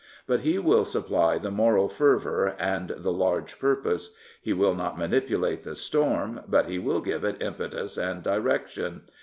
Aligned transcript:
But 0.25 0.39
he 0.39 0.57
will 0.57 0.83
supply 0.83 1.37
the 1.37 1.51
moral 1.51 1.87
fervour 1.87 2.55
and 2.57 2.89
the 2.89 3.13
large 3.13 3.59
purpose. 3.59 4.15
He 4.41 4.51
will 4.51 4.73
not 4.73 4.97
manipulate 4.97 5.61
the 5.63 5.75
storm, 5.75 6.39
but 6.47 6.65
he 6.65 6.79
will 6.79 7.01
give 7.01 7.23
it 7.23 7.39
impetus 7.39 7.97
and 7.99 8.23
direction. 8.23 9.03